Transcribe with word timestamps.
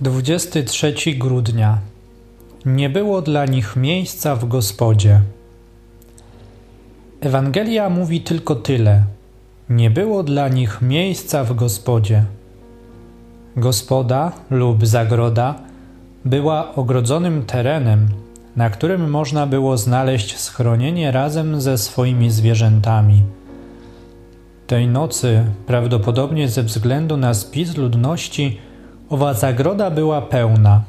23 0.00 0.94
grudnia. 1.14 1.78
Nie 2.64 2.90
było 2.90 3.22
dla 3.22 3.46
nich 3.46 3.76
miejsca 3.76 4.36
w 4.36 4.48
gospodzie. 4.48 5.20
Ewangelia 7.20 7.90
mówi 7.90 8.20
tylko 8.20 8.54
tyle. 8.54 9.04
Nie 9.70 9.90
było 9.90 10.22
dla 10.22 10.48
nich 10.48 10.82
miejsca 10.82 11.44
w 11.44 11.54
gospodzie. 11.54 12.24
Gospoda 13.56 14.32
lub 14.50 14.86
zagroda 14.86 15.54
była 16.24 16.74
ogrodzonym 16.74 17.42
terenem, 17.42 18.08
na 18.56 18.70
którym 18.70 19.10
można 19.10 19.46
było 19.46 19.76
znaleźć 19.76 20.38
schronienie 20.38 21.10
razem 21.12 21.60
ze 21.60 21.78
swoimi 21.78 22.30
zwierzętami. 22.30 23.22
Tej 24.66 24.88
nocy, 24.88 25.44
prawdopodobnie 25.66 26.48
ze 26.48 26.62
względu 26.62 27.16
na 27.16 27.34
spis 27.34 27.76
ludności, 27.76 28.65
Owa 29.10 29.34
zagroda 29.34 29.90
była 29.90 30.22
pełna. 30.22 30.82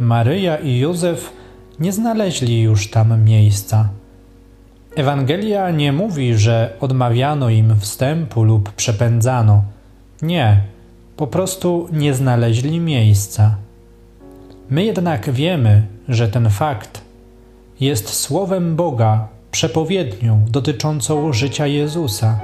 Maryja 0.00 0.56
i 0.56 0.78
Józef 0.78 1.32
nie 1.80 1.92
znaleźli 1.92 2.62
już 2.62 2.90
tam 2.90 3.24
miejsca. 3.24 3.88
Ewangelia 4.96 5.70
nie 5.70 5.92
mówi, 5.92 6.34
że 6.34 6.76
odmawiano 6.80 7.50
im 7.50 7.80
wstępu 7.80 8.44
lub 8.44 8.72
przepędzano. 8.72 9.62
Nie, 10.22 10.60
po 11.16 11.26
prostu 11.26 11.88
nie 11.92 12.14
znaleźli 12.14 12.80
miejsca. 12.80 13.56
My 14.70 14.84
jednak 14.84 15.30
wiemy, 15.30 15.86
że 16.08 16.28
ten 16.28 16.50
fakt 16.50 17.00
jest 17.80 18.08
słowem 18.08 18.76
Boga, 18.76 19.28
przepowiednią 19.50 20.44
dotyczącą 20.48 21.32
życia 21.32 21.66
Jezusa. 21.66 22.40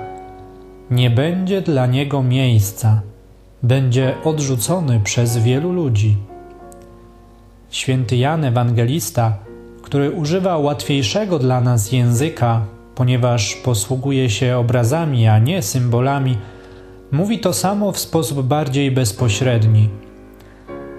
Nie 0.90 1.10
będzie 1.10 1.62
dla 1.62 1.86
niego 1.86 2.22
miejsca 2.22 3.00
będzie 3.62 4.14
odrzucony 4.24 5.00
przez 5.04 5.38
wielu 5.38 5.72
ludzi. 5.72 6.16
Święty 7.70 8.16
Jan 8.16 8.44
Ewangelista, 8.44 9.38
który 9.82 10.10
używa 10.10 10.58
łatwiejszego 10.58 11.38
dla 11.38 11.60
nas 11.60 11.92
języka, 11.92 12.62
ponieważ 12.94 13.54
posługuje 13.54 14.30
się 14.30 14.56
obrazami, 14.56 15.28
a 15.28 15.38
nie 15.38 15.62
symbolami, 15.62 16.36
mówi 17.12 17.38
to 17.38 17.52
samo 17.52 17.92
w 17.92 17.98
sposób 17.98 18.46
bardziej 18.46 18.90
bezpośredni. 18.90 19.88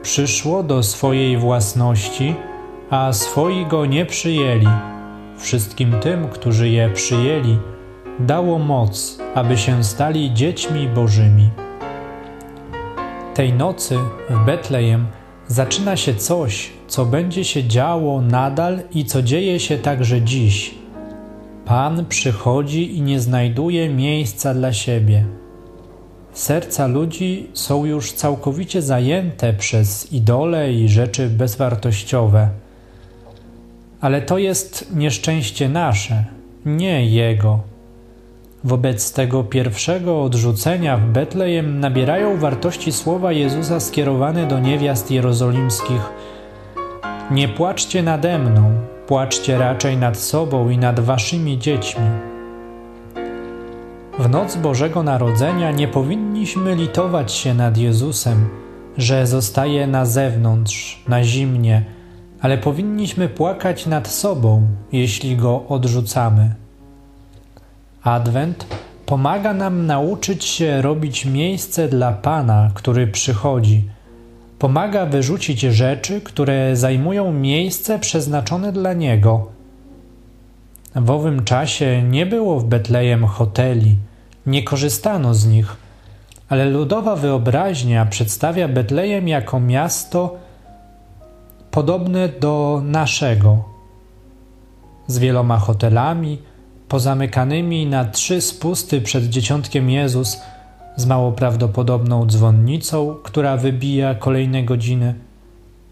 Przyszło 0.02 0.63
do 0.63 0.83
swojej 0.83 1.38
własności, 1.38 2.35
a 2.89 3.13
swoi 3.13 3.66
go 3.66 3.85
nie 3.85 4.05
przyjęli. 4.05 4.67
Wszystkim 5.38 6.00
tym, 6.00 6.28
którzy 6.28 6.69
je 6.69 6.89
przyjęli, 6.89 7.57
dało 8.19 8.59
moc, 8.59 9.17
aby 9.35 9.57
się 9.57 9.83
stali 9.83 10.33
dziećmi 10.33 10.88
Bożymi. 10.88 11.50
Tej 13.33 13.53
nocy 13.53 13.97
w 14.29 14.45
Betlejem 14.45 15.07
zaczyna 15.47 15.97
się 15.97 16.15
coś, 16.15 16.69
co 16.87 17.05
będzie 17.05 17.43
się 17.43 17.63
działo 17.63 18.21
nadal 18.21 18.79
i 18.93 19.05
co 19.05 19.21
dzieje 19.21 19.59
się 19.59 19.77
także 19.77 20.21
dziś. 20.21 20.75
Pan 21.65 22.05
przychodzi 22.05 22.97
i 22.97 23.01
nie 23.01 23.19
znajduje 23.19 23.89
miejsca 23.89 24.53
dla 24.53 24.73
siebie. 24.73 25.25
Serca 26.33 26.88
ludzi 26.88 27.49
są 27.53 27.85
już 27.85 28.11
całkowicie 28.11 28.81
zajęte 28.81 29.53
przez 29.53 30.13
idole 30.13 30.73
i 30.73 30.89
rzeczy 30.89 31.29
bezwartościowe. 31.29 32.49
Ale 34.01 34.21
to 34.21 34.38
jest 34.38 34.95
nieszczęście 34.95 35.69
nasze, 35.69 36.25
nie 36.66 37.05
Jego. 37.05 37.70
Wobec 38.63 39.13
tego 39.13 39.43
pierwszego 39.43 40.23
odrzucenia 40.23 40.97
w 40.97 41.05
Betlejem 41.05 41.79
nabierają 41.79 42.37
wartości 42.37 42.91
słowa 42.91 43.31
Jezusa 43.31 43.79
skierowane 43.79 44.47
do 44.47 44.59
niewiast 44.59 45.11
jerozolimskich. 45.11 46.09
Nie 47.31 47.47
płaczcie 47.47 48.03
nade 48.03 48.39
mną, 48.39 48.73
płaczcie 49.07 49.57
raczej 49.57 49.97
nad 49.97 50.17
sobą 50.17 50.69
i 50.69 50.77
nad 50.77 50.99
waszymi 50.99 51.59
dziećmi. 51.59 52.05
W 54.19 54.29
noc 54.29 54.55
Bożego 54.55 55.03
Narodzenia 55.03 55.71
nie 55.71 55.88
powinniśmy 55.88 56.75
litować 56.75 57.31
się 57.31 57.53
nad 57.53 57.77
Jezusem, 57.77 58.50
że 58.97 59.27
zostaje 59.27 59.88
na 59.88 60.05
zewnątrz, 60.05 61.03
na 61.07 61.23
zimnie, 61.23 61.85
ale 62.41 62.57
powinniśmy 62.57 63.29
płakać 63.29 63.85
nad 63.85 64.07
sobą, 64.07 64.67
jeśli 64.91 65.38
go 65.38 65.63
odrzucamy. 65.67 66.60
Adwent 68.03 68.66
pomaga 69.06 69.53
nam 69.53 69.85
nauczyć 69.85 70.44
się 70.44 70.81
robić 70.81 71.25
miejsce 71.25 71.88
dla 71.88 72.12
Pana, 72.12 72.72
który 72.73 73.07
przychodzi. 73.07 73.89
Pomaga 74.59 75.06
wyrzucić 75.06 75.62
rzeczy, 75.62 76.22
które 76.22 76.75
zajmują 76.75 77.31
miejsce 77.34 78.00
przeznaczone 78.00 78.72
dla 78.72 78.94
Niego. 78.94 79.47
W 80.95 81.12
owym 81.12 81.44
czasie 81.44 82.03
nie 82.03 82.25
było 82.25 82.59
w 82.59 82.66
Betlejem 82.66 83.25
hoteli, 83.25 83.95
nie 84.45 84.63
korzystano 84.63 85.33
z 85.33 85.47
nich, 85.47 85.78
ale 86.50 86.66
ludowa 86.66 87.16
wyobraźnia 87.16 88.06
przedstawia 88.06 88.68
Betlejem 88.68 89.28
jako 89.28 89.59
miasto 89.59 90.35
podobne 91.72 92.29
do 92.29 92.81
naszego, 92.85 93.63
z 95.07 95.19
wieloma 95.19 95.57
hotelami, 95.57 96.38
pozamykanymi 96.91 97.85
na 97.85 98.06
trzy 98.06 98.41
spusty 98.41 99.02
przed 99.02 99.29
dzieciątkiem 99.29 99.90
Jezus 99.90 100.41
z 100.96 101.06
mało 101.06 101.31
prawdopodobną 101.31 102.25
dzwonnicą, 102.25 103.16
która 103.24 103.57
wybija 103.57 104.16
kolejne 104.16 104.63
godziny. 104.63 105.16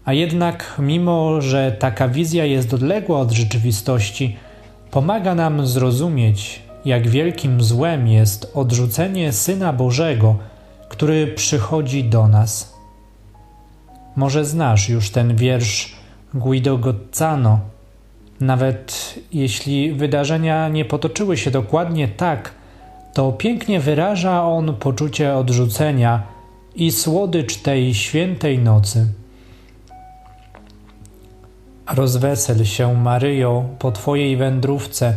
A 0.04 0.12
jednak, 0.12 0.74
mimo 0.78 1.40
że 1.40 1.72
taka 1.72 2.08
wizja 2.08 2.44
jest 2.44 2.74
odległa 2.74 3.20
od 3.20 3.30
rzeczywistości, 3.30 4.36
pomaga 4.90 5.34
nam 5.34 5.66
zrozumieć, 5.66 6.62
jak 6.84 7.08
wielkim 7.08 7.62
złem 7.62 8.08
jest 8.08 8.52
odrzucenie 8.54 9.32
Syna 9.32 9.72
Bożego, 9.72 10.36
który 10.88 11.26
przychodzi 11.26 12.04
do 12.04 12.28
nas. 12.28 12.74
Może 14.16 14.44
znasz 14.44 14.88
już 14.88 15.10
ten 15.10 15.36
wiersz 15.36 15.96
Guido 16.34 16.78
Gozzano, 16.78 17.60
nawet 18.40 19.14
jeśli 19.32 19.92
wydarzenia 19.92 20.68
nie 20.68 20.84
potoczyły 20.84 21.36
się 21.36 21.50
dokładnie 21.50 22.08
tak, 22.08 22.54
to 23.14 23.32
pięknie 23.32 23.80
wyraża 23.80 24.44
on 24.44 24.76
poczucie 24.76 25.34
odrzucenia 25.34 26.22
i 26.74 26.92
słodycz 26.92 27.56
tej 27.56 27.94
świętej 27.94 28.58
nocy. 28.58 29.06
Rozwesel 31.94 32.64
się, 32.64 32.94
Maryjo, 32.94 33.64
po 33.78 33.92
Twojej 33.92 34.36
wędrówce. 34.36 35.16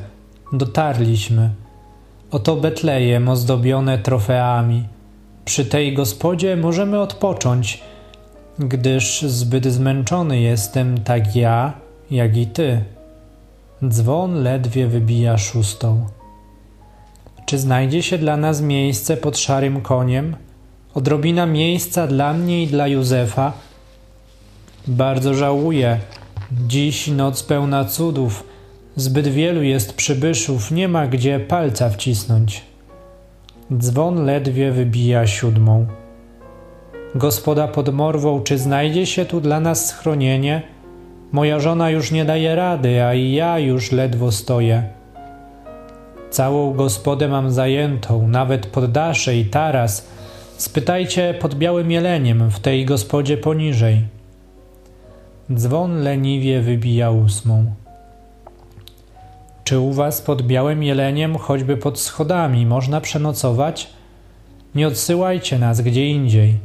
Dotarliśmy. 0.54 1.50
Oto 2.32 2.56
Betlejem 2.56 3.30
ozdobione 3.30 3.98
trofeami. 3.98 4.88
Przy 5.46 5.66
tej 5.66 5.94
gospodzie 5.94 6.58
możemy 6.58 7.00
odpocząć, 7.00 7.84
gdyż 8.60 9.22
zbyt 9.22 9.66
zmęczony 9.66 10.40
jestem 10.40 10.98
tak 10.98 11.36
ja, 11.36 11.74
jak 12.12 12.38
i 12.38 12.48
Ty. 12.48 12.84
Dzwon 13.88 14.44
ledwie 14.44 14.88
wybija 14.88 15.38
szóstą. 15.38 16.06
Czy 17.46 17.58
znajdzie 17.58 18.04
się 18.04 18.18
dla 18.18 18.38
nas 18.38 18.62
miejsce 18.62 19.18
pod 19.18 19.38
szarym 19.38 19.82
koniem? 19.82 20.36
Odrobina 20.94 21.46
miejsca 21.46 22.08
dla 22.08 22.34
mnie 22.34 22.64
i 22.64 22.68
dla 22.68 22.88
Józefa? 22.88 23.54
Bardzo 24.88 25.34
żałuję. 25.34 26.00
Dziś 26.68 27.08
noc 27.08 27.44
pełna 27.44 27.86
cudów. 27.86 28.44
Zbyt 28.96 29.28
wielu 29.28 29.64
jest 29.64 29.94
przybyszów, 29.94 30.72
nie 30.72 30.88
ma 30.88 31.08
gdzie 31.08 31.40
palca 31.40 31.90
wcisnąć. 31.90 32.62
Dzwon 33.78 34.26
ledwie 34.26 34.72
wybija 34.72 35.28
siódmą. 35.28 35.88
Gospoda 37.16 37.68
pod 37.68 37.94
morwą, 37.94 38.42
czy 38.44 38.58
znajdzie 38.58 39.06
się 39.06 39.26
tu 39.26 39.42
dla 39.42 39.60
nas 39.60 39.86
schronienie? 39.86 40.73
Moja 41.34 41.60
żona 41.60 41.90
już 41.90 42.12
nie 42.12 42.26
daje 42.26 42.56
rady, 42.56 43.04
a 43.04 43.14
i 43.14 43.32
ja 43.32 43.60
już 43.60 43.92
ledwo 43.92 44.32
stoję. 44.32 44.84
Całą 46.30 46.74
gospodę 46.74 47.28
mam 47.28 47.52
zajętą, 47.52 48.28
nawet 48.28 48.66
poddasze 48.66 49.38
i 49.38 49.46
taras. 49.46 50.08
Spytajcie 50.58 51.34
pod 51.34 51.56
białym 51.56 51.92
jeleniem 51.92 52.52
w 52.52 52.60
tej 52.60 52.86
gospodzie 52.86 53.38
poniżej. 53.38 54.02
Dzwon 55.54 56.04
leniwie 56.04 56.62
wybija 56.62 57.12
ósmą. 57.12 57.66
Czy 59.64 59.80
u 59.80 59.94
was 59.94 60.22
pod 60.22 60.42
białym 60.42 60.84
jeleniem, 60.84 61.38
choćby 61.38 61.78
pod 61.78 62.00
schodami, 62.00 62.66
można 62.66 63.02
przenocować? 63.02 63.90
Nie 64.76 64.88
odsyłajcie 64.88 65.60
nas 65.60 65.82
gdzie 65.82 66.08
indziej. 66.08 66.58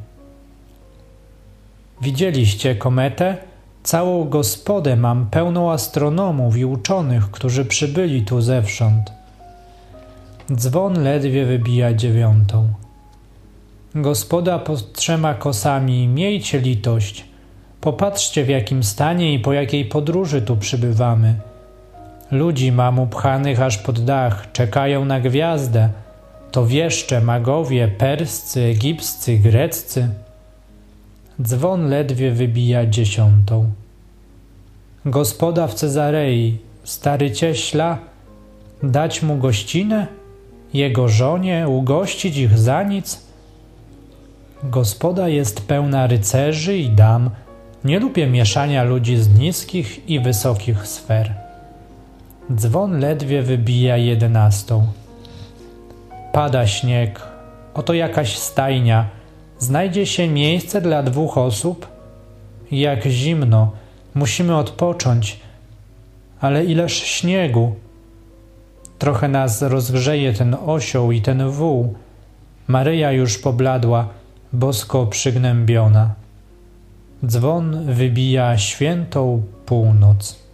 Widzieliście 2.03 2.75
kometę? 2.75 3.37
Całą 3.83 4.25
gospodę 4.25 4.97
mam 4.97 5.27
pełną 5.27 5.73
astronomów 5.73 6.57
i 6.57 6.65
uczonych, 6.65 7.31
którzy 7.31 7.65
przybyli 7.65 8.23
tu 8.25 8.41
zewsząd. 8.41 9.13
Dzwon 10.53 11.03
ledwie 11.03 11.47
wybija 11.47 11.95
dziewiątą. 11.95 12.69
Gospoda 13.95 14.59
pod 14.59 14.93
trzema 14.93 15.35
kosami, 15.35 16.09
miejcie 16.09 16.61
litość. 16.61 17.25
Popatrzcie 17.81 18.45
w 18.45 18.49
jakim 18.49 18.83
stanie 18.83 19.35
i 19.35 19.39
po 19.39 19.53
jakiej 19.53 19.85
podróży 19.85 20.43
tu 20.43 20.57
przybywamy. 20.57 21.35
Ludzi 22.31 22.73
mam 22.73 22.99
upchanych 22.99 23.63
aż 23.63 23.79
pod 23.79 24.05
dach, 24.05 24.53
czekają 24.53 25.05
na 25.05 25.21
gwiazdę. 25.21 25.89
To 26.51 26.67
wieszcze, 26.67 27.21
magowie, 27.21 27.89
perscy, 27.89 28.61
egipscy, 28.61 29.39
greccy. 29.39 30.09
Dzwon 31.43 31.89
ledwie 31.89 32.31
wybija 32.31 32.87
dziesiątą. 32.87 33.71
Gospoda 35.05 35.67
w 35.67 35.75
Cezarei, 35.75 36.59
stary 36.85 37.31
cieśla, 37.31 37.99
dać 38.83 39.23
mu 39.23 39.37
gościnę? 39.37 40.07
Jego 40.75 41.09
żonie 41.09 41.69
ugościć 41.69 42.37
ich 42.37 42.59
za 42.59 42.83
nic? 42.83 43.23
Gospoda 44.63 45.29
jest 45.29 45.67
pełna 45.67 46.07
rycerzy 46.07 46.77
i 46.77 46.89
dam. 46.91 47.31
Nie 47.85 48.01
lubię 48.01 48.27
mieszania 48.27 48.85
ludzi 48.85 49.17
z 49.17 49.39
niskich 49.39 50.09
i 50.09 50.21
wysokich 50.21 50.87
sfer. 50.87 51.35
Dzwon 52.55 53.01
ledwie 53.01 53.43
wybija 53.43 53.97
jedenastą. 53.97 54.87
Pada 56.33 56.67
śnieg, 56.67 57.23
oto 57.75 57.95
jakaś 57.95 58.39
stajnia. 58.39 59.18
Znajdzie 59.59 60.07
się 60.07 60.29
miejsce 60.29 60.81
dla 60.81 61.03
dwóch 61.03 61.39
osób? 61.39 61.89
Jak 62.71 63.07
zimno, 63.07 63.73
musimy 64.15 64.57
odpocząć. 64.57 65.41
Ale 66.41 66.65
ileż 66.65 66.93
śniegu! 66.93 67.75
Trochę 68.99 69.29
nas 69.29 69.63
rozgrzeje 69.63 70.33
ten 70.33 70.57
osioł 70.67 71.13
i 71.13 71.23
ten 71.23 71.51
wół. 71.51 71.95
Maryja 72.67 73.13
już 73.13 73.39
pobladła, 73.39 74.09
bosko 74.53 75.07
przygnębiona. 75.07 76.15
Dzwon 77.27 77.85
wybija 77.85 78.59
świętą 78.59 79.43
północ. 79.67 80.48